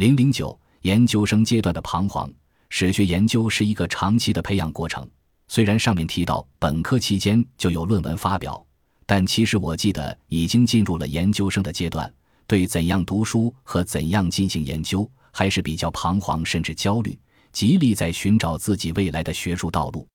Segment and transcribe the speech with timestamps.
[0.00, 2.32] 零零九研究生阶段的彷徨。
[2.70, 5.06] 史学研究是一个长期的培养过程。
[5.46, 8.66] 虽然上面提到本科期间就有论文发表，
[9.04, 12.10] 但其实我记得已经进入了研究生的阶段，
[12.46, 17.18] 对怎样读书和怎样进行研究还是比较彷徨甚至焦虑，
[17.52, 20.08] 极力在寻找自己未来的学术道路。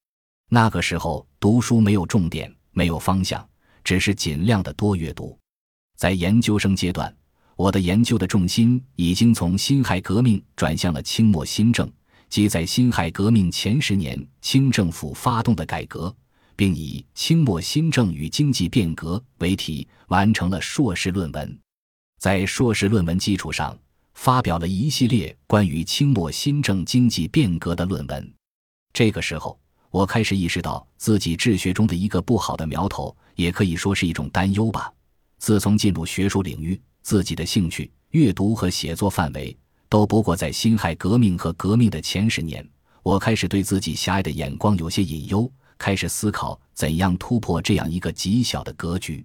[0.50, 3.48] 那个时候读书没有重点，没有方向，
[3.84, 5.38] 只是尽量的多阅读。
[5.96, 7.16] 在研究生阶段，
[7.56, 11.90] 我的研究的重心已经从辛亥革命转向了清末新政。
[12.28, 16.14] 即在辛亥革命前十年，清政府发动的改革，
[16.56, 21.58] 并以“清末新政与经济变革”为题，完成了硕士论文。
[22.20, 23.78] 在硕士论文基础上，
[24.16, 28.34] 发表了一系列关于清末新政经济变革的论文。
[28.92, 29.58] 这个时候，
[29.92, 34.92] 我开始意识到自己治学中的一个不好的苗头，也可以说是一种担忧吧。
[35.38, 39.56] 自从进入学术领域，自己的兴趣、阅读和写作范围。
[39.88, 42.68] 都不过在辛亥革命和革命的前十年，
[43.04, 49.24] 我开始对自己狭隘的眼光有些隐忧，开始思考怎样突破这样一个极小的格局。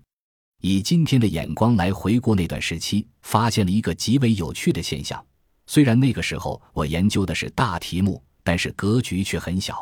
[0.60, 5.24] 以今天的眼光来回顾那段时期，发现了一个极为有趣的现象：
[5.66, 9.74] 虽然那个时候我研究的是大题目，但是格局却很小；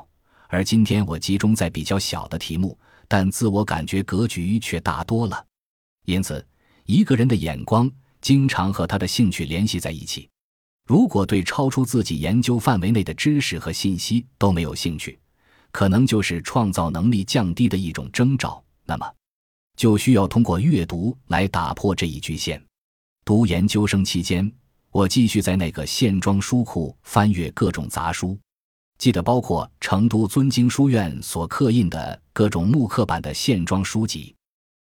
[0.47, 5.45] 而今天我集中在比较小的题目，但自我感觉格局却大多了。
[6.05, 6.47] 因此，
[6.91, 7.91] 一个人的眼光
[8.23, 10.27] 经常和他的兴趣联系在一起。
[10.87, 15.19] 如果对超出自己研究范围内的知识和信息都没有兴趣，
[15.71, 18.65] 可能就是创造能力降低的一种征兆。
[18.87, 19.07] 那么，
[19.77, 22.59] 就需要通过阅读来打破这一局限。
[23.23, 24.51] 读研究生期间，
[24.91, 28.39] 我继续在那个线装书库翻阅各种杂书，
[28.97, 34.35] 记得包括成都尊经书院所刻印的各种木刻版的线装书籍。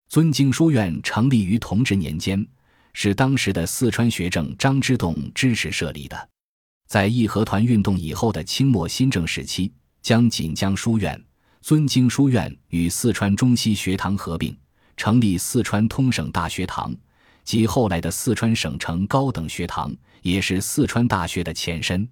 [0.09, 2.47] 尊经书院成立于同治年间。
[2.97, 6.29] 是当时的四川学政张之洞支持设立的，
[6.87, 11.21] 在义和团运动以后的清末新政时期，将锦江书院、
[11.61, 14.57] 尊经书院与四川中西学堂合并，
[14.97, 16.95] 成立四川通省大学堂，
[17.43, 22.09] 及后来的四川省城高等学堂，也是四川大学的前身。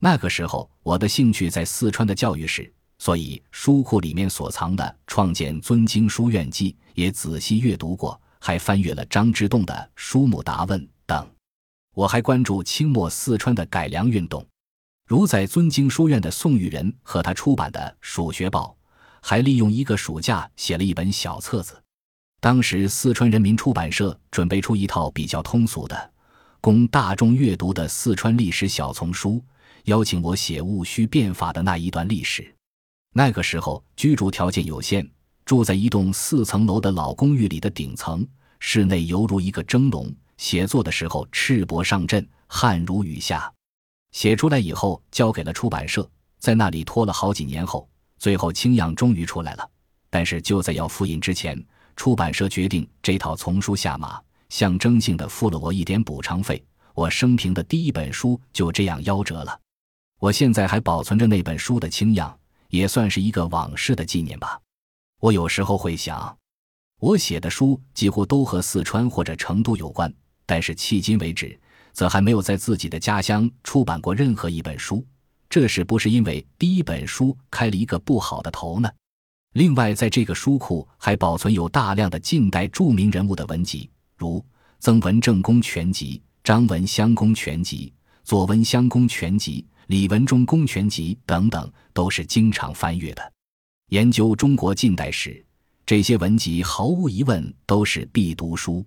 [0.00, 4.82] 那个时候，我的兴趣在四川的教育史，所以书库里面所藏的
[5.14, 8.20] 《创建尊经书院记》也仔细阅读过。
[8.40, 11.24] 还翻阅了张之洞的《书目答问》等，
[11.94, 14.44] 我还关注清末四川的改良运动，
[15.06, 18.76] 如在尊经书院的宋玉仁和他出版的《蜀学报》，
[19.22, 21.80] 还利用一个暑假写了一本小册子。
[22.40, 26.12] 当时四川人民出版社准备出一套比较通俗的、
[26.60, 29.40] 供大众阅读的四川历史小丛书，
[29.84, 32.53] 邀请我写戊戌变法的那一段历史。
[33.16, 35.08] 那个时候居住条件有限。
[35.44, 38.26] 住在一栋四层楼的老公寓里的顶层，
[38.60, 40.12] 室内犹如一个蒸笼。
[40.36, 43.52] 写作的时候赤膊上阵，汗如雨下。
[44.12, 46.08] 写出来以后交给了出版社，
[46.38, 47.88] 在那里拖了好几年后，
[48.18, 49.70] 最后清样终于出来了。
[50.10, 51.62] 但是就在要复印之前，
[51.94, 56.64] 出版社决定这套丛书下马，象征性的付了我一点补偿费。
[56.94, 59.60] 我生平的第一本书就这样夭折了。
[60.20, 62.36] 我现在还保存着那本书的清样，
[62.74, 64.60] 也算是一个往事的纪念吧。
[65.20, 66.36] 我有时候会想，
[66.98, 70.12] 我写的书几乎都和四川或者成都有关，
[70.44, 71.58] 但是迄今为止，
[71.92, 75.06] 则还没有在自己的家乡出版过任何一本书。
[75.48, 78.90] 这是不是因为第一本书开了一个不好的头呢？
[79.52, 84.40] 另外，在这个书库还保存有大量的近代著名人物的文集，如
[84.80, 87.86] 《曾文正公全集》《张文襄公全集》
[88.24, 93.32] 《左文襄公全集》《李文忠公全集》等等，都是经常翻阅的。
[93.90, 95.44] 研究中国近代史，
[95.84, 98.84] 这些文集毫无疑问都是必读书。